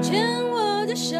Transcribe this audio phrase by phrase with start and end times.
[0.00, 1.16] 牵我的手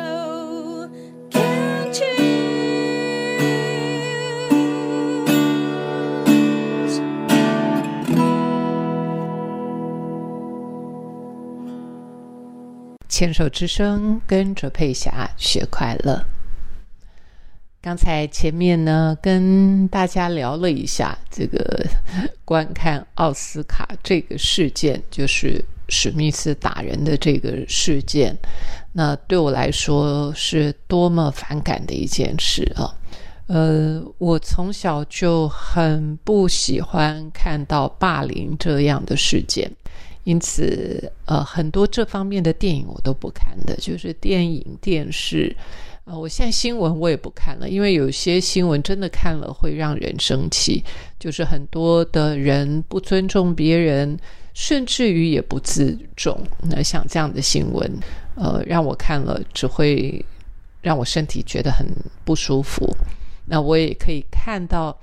[13.09, 16.25] 牵手之声，跟着佩霞学快乐。
[17.81, 21.85] 刚才前面呢，跟大家聊了一下这个
[22.45, 28.37] 观看奥斯卡这个事件，就是史密斯打人的这个事件。
[28.93, 32.95] 那对我来说是多么反感的一件事啊！
[33.47, 39.71] 呃，我从小就很不喜欢看到霸凌这样的事件。
[40.25, 45.57] 因此，呃，很多这方面的电影我都不看的，就是电影、电视。
[46.05, 50.85] 呃，我现在新闻我也不看了，因为有些新闻真的看了会让人生气，
[51.19, 54.19] 就是很多的人不尊重别人，
[54.61, 56.37] 甚至于也不自重。
[56.69, 57.89] 那像这样的新闻，
[58.35, 60.23] 呃，让我看了只会
[60.83, 61.87] 让我身体觉得很
[62.25, 62.93] 不舒服。
[63.47, 64.95] 那我也可以看到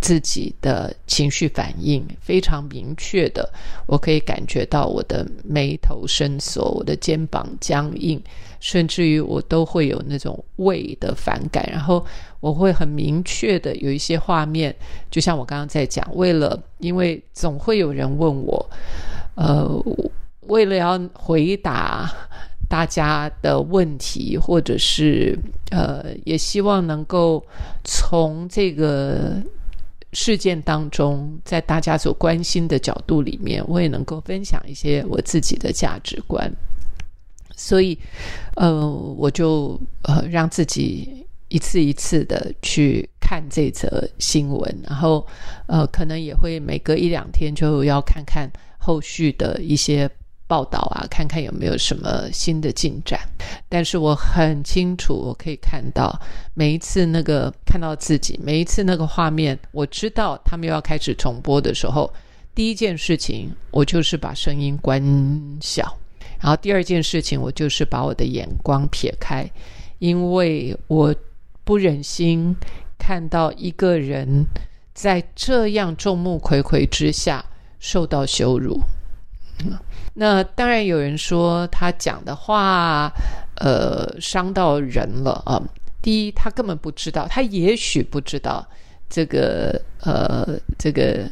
[0.00, 3.52] 自己的情绪反应非常明确的，
[3.86, 8.18] 我可以感觉到我的眉头深锁，我的肩膀僵硬，
[8.60, 12.04] 甚至于我都会有那种胃的反感，然后
[12.42, 14.76] 我会很明确的有一些画面，
[15.10, 18.70] 就像我刚刚在讲，为了因为总会有人问我，
[19.36, 19.82] 呃，
[20.48, 22.12] 为了要回答。
[22.68, 25.38] 大家的问题，或者是
[25.70, 27.44] 呃，也希望能够
[27.84, 29.34] 从这个
[30.14, 36.50] 事件当中，在大家所关心的角度里面，我也能够分享一些我自己的价值观。
[37.54, 37.98] 所以，
[38.56, 45.26] 呃，我就呃让自己一次一次的去看这则新闻，然后
[45.66, 50.10] 呃，可能也会每隔一两天就要看看后续的一些。
[50.48, 53.18] 报道啊，看看有没有什么新的进展。
[53.70, 56.20] 但是我很清楚，我可以看到
[56.52, 62.12] 每一次那个看到自己，每一次那个画面，我知道他们又要开始重播的时候，
[62.54, 65.02] 第一件事情我就是把声音关
[65.62, 65.96] 小，
[66.38, 69.50] 然后第二件事情我就是把我的眼光撇开，
[70.00, 71.14] 因为我
[71.64, 72.56] 不忍心
[72.98, 74.46] 看到一个人
[74.94, 77.44] 在这样众目睽睽之下
[77.78, 78.80] 受到羞辱。
[80.14, 83.12] 那当然有人说他讲的话，
[83.56, 85.62] 呃，伤到人了啊。
[86.02, 88.66] 第一，他根本不知道，他也许不知道
[89.08, 91.30] 这个呃，这个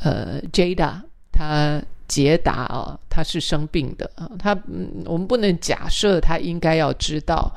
[0.00, 1.00] 呃，Jada
[1.32, 4.30] 他捷达啊，他是生病的啊。
[4.38, 7.50] 他嗯，我们不能假设他应该要知道，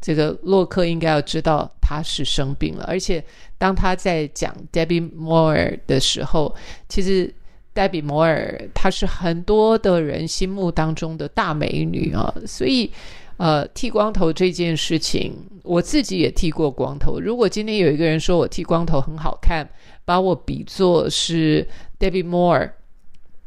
[0.00, 2.84] 这个洛克应该要知道他是生病了。
[2.88, 3.22] 而且
[3.58, 6.54] 当他在讲 Debbie Moore 的时候，
[6.88, 7.32] 其实
[7.74, 12.90] Debbie Moore，她是很多的人心目当中的大美女啊，所以，
[13.36, 17.20] 呃，剃光头这件事情，我自己也剃过光头。
[17.20, 19.68] 如果今天有一个人说我剃光头很好看，
[20.04, 21.66] 把我比作是
[21.98, 22.72] Debbie Moore，，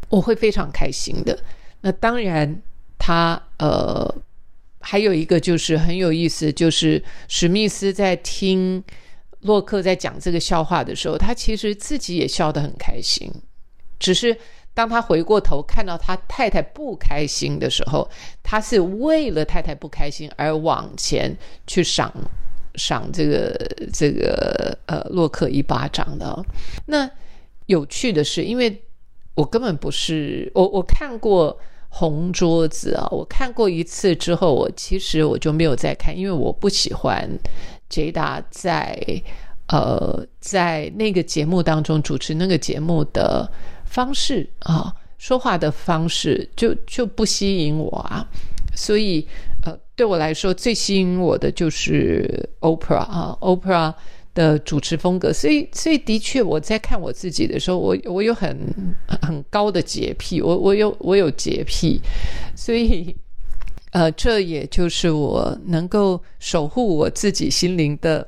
[0.09, 1.37] 我会非常开心的。
[1.81, 2.61] 那当然，
[2.97, 4.15] 他呃，
[4.83, 8.83] 还有一个就是很有意思，就是史密斯在听
[9.39, 13.31] 洛克在讲这个笑话的时候，他其实自己也笑得很开心。
[13.97, 14.37] 只是
[14.73, 18.09] 当他回过头看到他太太不开心的时候，
[18.43, 22.13] 他是为了太太不开心而往前去赏
[22.75, 23.55] 赏这个
[23.93, 26.43] 这个呃洛克一巴掌的。
[26.85, 27.09] 那
[27.67, 28.83] 有趣的是，因为
[29.35, 31.57] 我根本不是我我看过
[31.95, 37.29] 红桌子啊，我看过一次之后，我其实我就没有再看，因为我不喜欢
[37.87, 38.97] 杰达在
[39.67, 43.47] 呃在那个节目当中主持那个节目的。
[43.85, 48.27] 方式啊，说话的方式就就不吸引我啊，
[48.73, 49.27] 所以
[49.63, 53.93] 呃，对我来说最吸引我的就是 OPRA 啊，OPRA
[54.33, 55.31] 的主持风格。
[55.33, 58.57] 所以，所以的确我在看我自己的时候，我我有很
[59.21, 61.99] 很高的洁癖，我我有我有洁癖，
[62.55, 63.15] 所以
[63.91, 68.27] 呃，这也就是我能够守护我自己心灵的。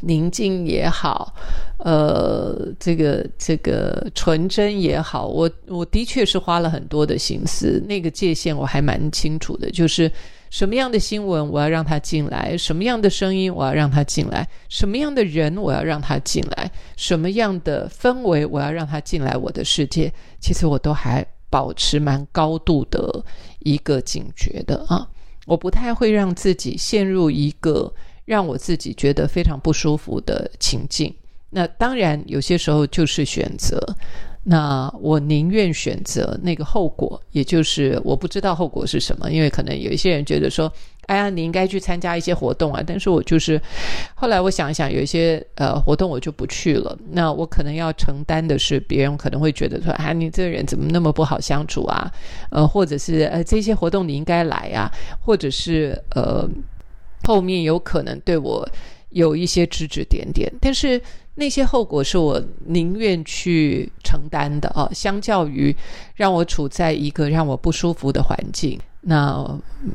[0.00, 1.34] 宁静也好，
[1.78, 7.82] 呃，这个这个纯真也好，我我的确是花了很多的心思。
[7.88, 10.08] 那个界限我还蛮清楚的，就是
[10.50, 20.12] 什么样的新闻我要让他进来，什么样的声音我要让他进来，什么样的人我要让他进来，什么样的氛围我要让他进来我的世界。
[20.40, 23.24] 其实我都还保持蛮高度的
[23.60, 25.08] 一个警觉的啊，
[25.46, 27.92] 我不太会让自己陷入一个。
[28.28, 31.14] 让我自己觉得非常不舒服的情境，
[31.48, 33.80] 那当然有些时候就是选择。
[34.44, 40.72] 那我宁愿选择那个后果，也就是我不知道后果是什么，因为可能有一些人觉得说，
[41.06, 42.82] 哎呀，你应该去参加一些活动啊。
[42.86, 43.60] 但是我就是
[44.14, 46.96] 后来我想一想，有一些呃活动我就不去了。
[47.10, 52.10] 那我可能要承担的是别人可能会觉得说，啊，你这个人怎么那么不好相处啊？
[52.50, 54.90] 呃，或者是呃这些活动你应该来啊，
[55.20, 56.48] 或者是呃
[57.24, 58.66] 后面有可能对我
[59.10, 61.00] 有一些指指点点，但是。
[61.40, 65.72] 那些后果是我宁愿去承担的啊，相较于
[66.16, 69.46] 让我处在一个让我不舒服的环境，那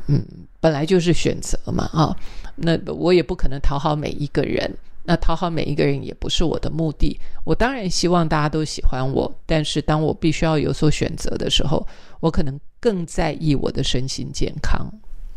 [0.06, 0.24] 嗯，
[0.58, 2.16] 本来就是选择嘛啊，
[2.56, 7.20] 那我也不可能讨好每一个人，那讨好每一个人也不是我的目的。
[7.44, 11.86] 我当然希望大家都喜欢我，但是当我必须要有所选择的时候，
[12.20, 14.90] 我可能更在意我的身心健康。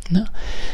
[0.09, 0.25] 那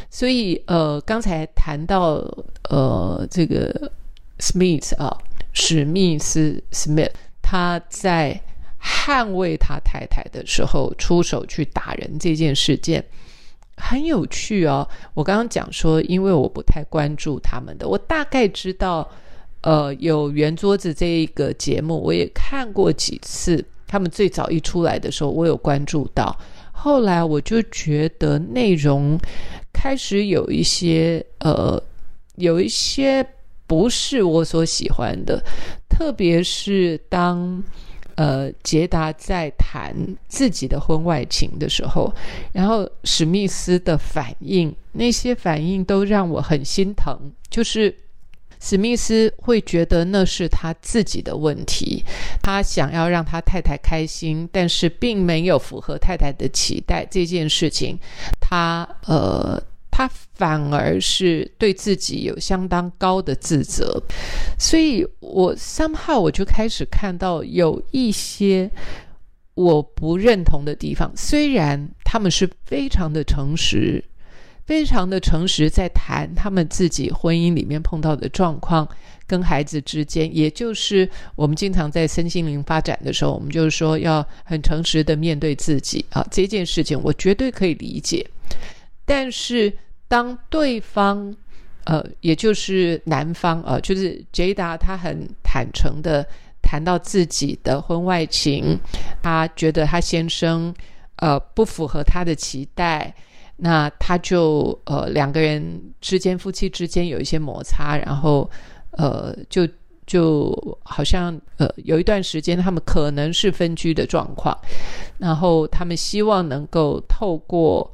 [0.10, 2.24] 所以呃，刚才谈到
[2.70, 3.92] 呃这个。
[4.40, 5.16] Smith 啊，
[5.54, 8.38] 史密斯 Smith，他在
[8.82, 13.06] 捍卫他太太的时候出手去打人这件事件
[13.78, 14.86] 很有趣哦。
[15.14, 19.08] 我刚刚讲说，因为我不太关注他们的，我大概知道，
[19.62, 23.64] 呃，有圆桌子这一个节目，我也看过几次。
[23.88, 26.36] 他们最早一出来的时候，我有关注到，
[26.84, 29.18] 后来我就觉得内容
[29.72, 31.82] 开始有一些呃，
[32.36, 33.26] 有一些。
[33.66, 35.42] 不是我所喜欢的，
[35.90, 37.64] 特别是当
[38.16, 39.96] 呃杰达在谈
[40.28, 42.14] 自己的婚外情的时候，
[42.52, 47.18] 然后史密斯的反应，那些反应都让我很心疼。
[47.50, 47.96] 就是
[48.66, 52.02] 史密斯会觉得那是他自己的问题，
[52.42, 57.06] 他想要让他太太开心，但是并没有符合太太的期待。
[57.12, 58.00] 这件事情，
[58.40, 59.62] 他呃。
[59.96, 64.02] 他反而是对自己有相当高的自责，
[64.58, 68.68] 所以我 somehow 我就开始看到有一些
[69.54, 71.14] 我不认同的地方。
[71.16, 74.04] 虽然他们是非常的诚实，
[74.66, 78.88] 非常的诚实，在谈他们自己婚姻里面碰到的状况，
[79.28, 88.26] 跟孩子之间，也就是我们经常在身心灵发展的时候，我们就是说要很诚实的面对自己啊，这件事情我绝对可以理解。
[89.06, 89.72] 但是，
[90.08, 91.36] 当对方，
[91.84, 96.26] 呃，也就是男方，呃，就是杰达，他很坦诚的
[96.62, 98.80] 谈到自己的婚外情，
[99.22, 100.74] 他觉得他先生，
[101.18, 103.14] 呃，不符合他的期待，
[103.64, 108.50] 那他就，呃，两个人之间，夫妻之间有一些摩擦，然后，
[108.92, 109.66] 呃，就
[110.06, 114.54] 就好像，呃，有一段时间他们可能是分居的状况，
[115.18, 117.90] 然后他们希望能够透过。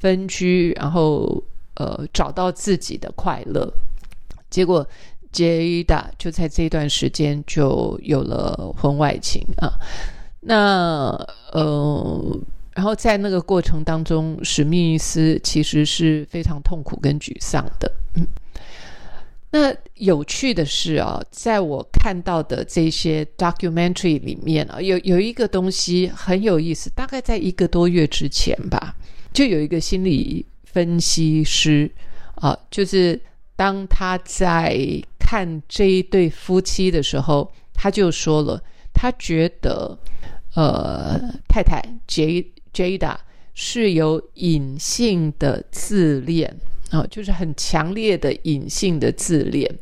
[0.00, 1.44] 分居，然后
[1.74, 3.70] 呃找到自己的快乐，
[4.48, 4.88] 结果
[5.30, 9.68] 杰达就在这段时间就有了婚外情啊。
[10.40, 11.10] 那
[11.52, 12.38] 呃，
[12.80, 17.92] 然后在那个过程当中，史密斯其实是非常痛苦跟沮丧的。
[18.14, 18.26] 嗯，
[19.50, 28.96] 那有趣的是啊，在我看到的这些 documentary 里面啊，有有一个东西很有意思，大概在一个多月之前吧。
[29.34, 31.90] 就有一个心理分析师
[32.36, 33.20] 啊，就是
[33.56, 34.74] 当他在
[35.18, 38.58] 看这一对夫妻的时候，他就说了，
[38.94, 39.98] 他觉得
[40.54, 43.16] 呃，太太 J Jada
[43.54, 46.54] 是有隐性的自恋
[46.90, 49.78] 啊，就是很强烈的隐性的自恋。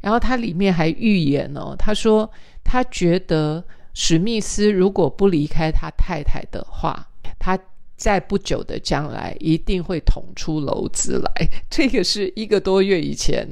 [0.00, 2.30] 然后他里面还预言哦，他说
[2.64, 7.58] 他觉得史密斯如果不离开他太太的话，他。
[8.00, 11.48] 在不久的将来，一定会捅出篓子来。
[11.68, 13.46] 这个是一个多月以前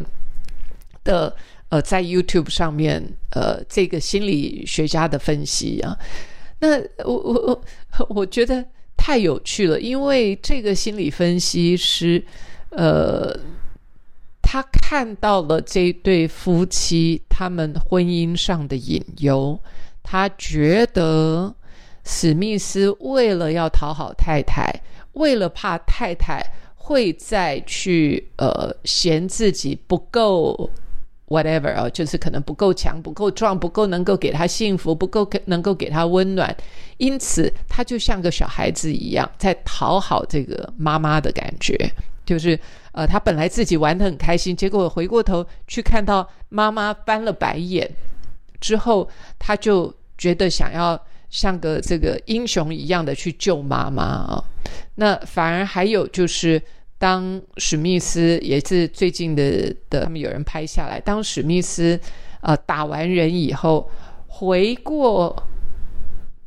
[1.04, 1.36] 的，
[1.68, 5.94] 呃，在 YouTube 上面，呃，这个心理学家的分析啊。
[6.60, 7.62] 那我我
[7.98, 8.64] 我 我觉得
[9.08, 12.22] 太有趣了，因为这个心理分析师，
[12.68, 13.34] 呃，
[14.42, 19.58] 他看到了这对夫妻他们婚姻上的隐忧，
[20.02, 21.54] 他觉得。
[22.04, 24.70] 史密斯为了要讨好太太，
[25.12, 26.42] 为了怕太太
[26.74, 30.70] 会再去呃嫌自己不够
[31.28, 36.54] whatever 啊，就是可能不够强、不够壮、不够能够给他幸福、不够能够给他温暖，
[36.96, 41.76] 因此他就像个小孩子一样，在讨好这个妈妈的感觉，
[42.24, 42.58] 就是
[42.92, 47.88] 呃，他本来自己玩的很开心，结果回过头去看到妈妈翻了白眼
[48.60, 49.08] 之后，
[49.38, 51.00] 他就觉得想要。
[51.30, 54.42] 像个这个英雄一样的去救妈妈啊，
[54.94, 56.58] 那反而还有就是，
[56.98, 61.98] 当史密斯也是最近的的，他们有人拍下来，当史密斯
[62.40, 63.88] 呃打完人以后，
[64.26, 65.40] 回过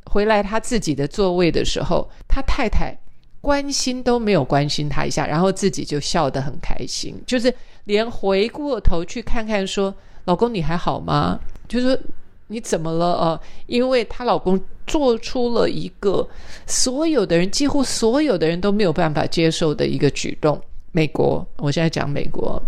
[0.04, 2.96] 回来他自己的座位的时候，他太太
[3.40, 7.52] 关心都没有关心他一下，然后自己就笑得很开心，就是
[7.84, 9.94] 连回过头去看看说
[10.26, 11.98] ：“老公你还好吗？”就是说
[12.52, 13.40] 你怎么了啊？
[13.66, 16.28] 因为她老公做出了一个
[16.66, 20.60] 所有的人几乎所有的人都没有办法接受的一个举动。
[20.92, 22.62] 美国，我现在讲美国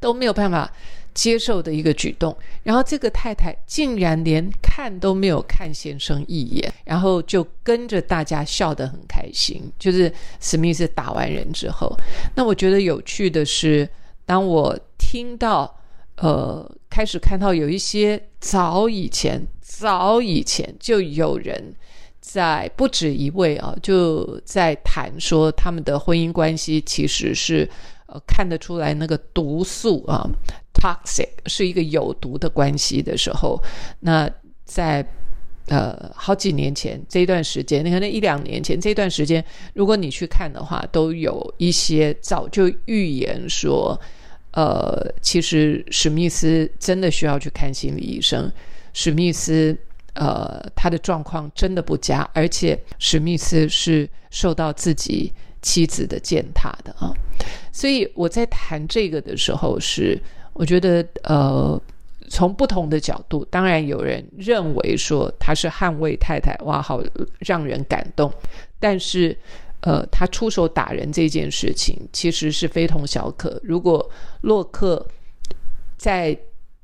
[0.00, 0.72] 都没有办法
[1.12, 2.34] 接受的一个举动。
[2.62, 9.70] 然后这个太太竟然连看都没有看先生一眼，然后就跟着大家笑得很开心。
[9.78, 11.94] 就是史密斯打完人之后，
[12.34, 13.86] 那我觉得有趣的是，
[14.24, 15.76] 当我听到
[16.16, 21.74] 呃开始看到有一些早以前早以前就有人。
[22.20, 27.66] 在不止一位啊，就在谈说他们的婚姻关系其实是
[28.04, 30.28] 呃看得出来那个毒素啊
[30.74, 33.58] ，toxic 是一个有毒的关系的时候，
[34.00, 34.30] 那
[34.66, 35.02] 在
[35.68, 39.42] 呃好几年前这一段时间，你看那一两年前这段时间，
[39.72, 43.98] 如果你去看的话，都有一些早就预言说，
[44.52, 48.50] 呃，其实史密斯真的需要去看心理医生，
[48.92, 49.76] 史密斯。
[50.14, 57.14] 呃，他的状况真的不佳，而且史密斯是受到自己妻子的践踏的啊。
[57.70, 60.20] 所以我在谈这个的时候，是
[60.54, 61.80] 我觉得呃，
[62.28, 67.00] 从不同的角度，当然有人认为说他是捍卫太太，哇，好
[67.38, 68.32] 让人感动。
[68.80, 69.36] 但是
[69.80, 73.60] 呃，他出手打人这件事情其实是非同小可。
[73.62, 75.06] 如果洛克
[75.96, 76.36] 在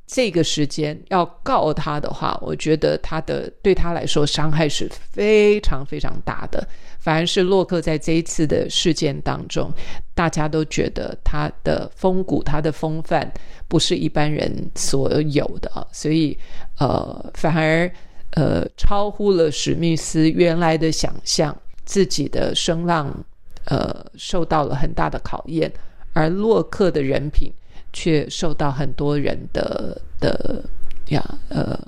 [0.07, 6.67] 这个时间要告他的话，我觉得他的对他来说伤害是非常非常大的。
[7.01, 9.71] 反而是洛克在这一次的事件当中，
[10.15, 13.31] 大家都觉得他的风骨、他的风范
[13.69, 16.39] 不是一般人所有的，所以
[16.79, 17.91] 呃，反而
[18.31, 23.25] 呃超乎了史密斯原来的想象，自己的声浪
[23.67, 25.73] 呃受到了很大的考验，
[26.13, 27.53] 而洛克的人品。
[27.97, 30.65] 却受到很多人的的
[31.11, 31.79] 呀呃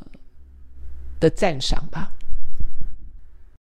[1.19, 2.09] 的赞赏吧。